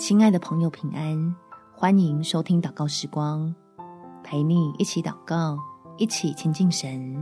[0.00, 1.36] 亲爱的朋友，平安！
[1.76, 3.54] 欢迎收听祷告时光，
[4.24, 5.58] 陪你一起祷告，
[5.98, 7.14] 一起亲近神。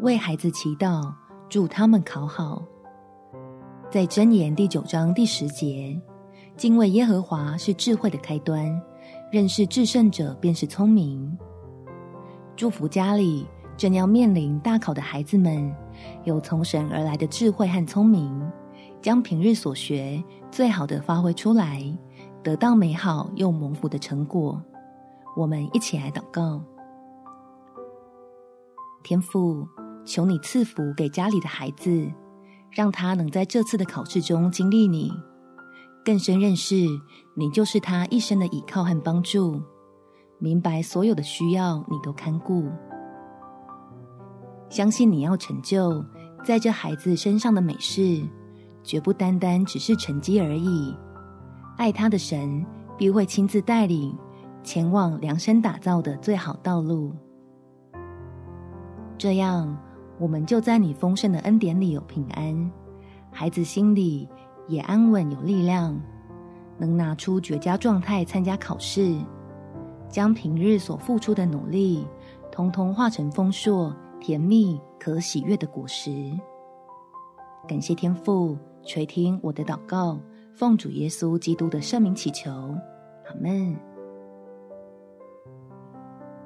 [0.00, 1.10] 为孩子祈祷，
[1.48, 2.62] 祝他们考好。
[3.90, 5.98] 在箴言第九章第十节，
[6.54, 8.70] 敬畏耶和华是智慧的开端，
[9.32, 11.34] 认识至圣者便是聪明。
[12.54, 15.74] 祝福家里正要面临大考的孩子们，
[16.24, 18.52] 有从神而来的智慧和聪明。
[19.02, 21.82] 将平日所学最好的发挥出来，
[22.42, 24.62] 得到美好又蒙福的成果。
[25.36, 26.62] 我们一起来祷告：
[29.02, 29.66] 天父，
[30.04, 32.08] 求你赐福给家里的孩子，
[32.70, 35.12] 让他能在这次的考试中经历你，
[36.04, 36.86] 更深认识
[37.34, 39.60] 你就是他一生的依靠和帮助，
[40.38, 42.70] 明白所有的需要你都看顾，
[44.68, 46.04] 相信你要成就
[46.44, 48.22] 在这孩子身上的美事。
[48.84, 50.96] 绝不单单只是成绩而已，
[51.76, 52.64] 爱他的神
[52.96, 54.16] 必会亲自带领
[54.62, 57.12] 前往量身打造的最好道路。
[59.16, 59.76] 这样，
[60.18, 62.72] 我们就在你丰盛的恩典里有平安，
[63.30, 64.28] 孩子心里
[64.66, 66.00] 也安稳有力量，
[66.76, 69.16] 能拿出绝佳状态参加考试，
[70.08, 72.04] 将平日所付出的努力，
[72.50, 76.32] 通通化成丰硕、甜蜜、可喜悦的果实。
[77.68, 78.58] 感谢天父。
[78.84, 80.18] 垂听我的祷告，
[80.54, 83.76] 奉主耶稣基督的圣名祈求，阿门。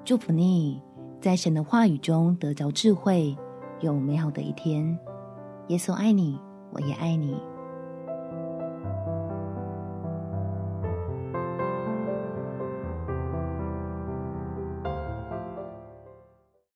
[0.05, 0.81] 祝福你，
[1.20, 3.37] 在神的话语中得着智慧，
[3.81, 4.97] 有美好的一天。
[5.69, 6.39] 耶稣爱你，
[6.73, 7.37] 我也爱你。